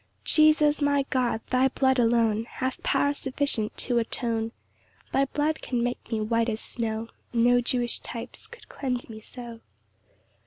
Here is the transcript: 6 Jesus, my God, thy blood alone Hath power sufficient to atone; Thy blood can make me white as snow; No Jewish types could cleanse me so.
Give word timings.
6 0.21 0.35
Jesus, 0.35 0.81
my 0.81 1.05
God, 1.11 1.41
thy 1.51 1.67
blood 1.67 1.99
alone 1.99 2.45
Hath 2.45 2.81
power 2.81 3.13
sufficient 3.13 3.77
to 3.77 3.99
atone; 3.99 4.51
Thy 5.13 5.25
blood 5.25 5.61
can 5.61 5.83
make 5.83 6.11
me 6.11 6.19
white 6.19 6.49
as 6.49 6.59
snow; 6.59 7.09
No 7.33 7.61
Jewish 7.61 7.99
types 7.99 8.47
could 8.47 8.67
cleanse 8.67 9.09
me 9.11 9.19
so. 9.19 9.59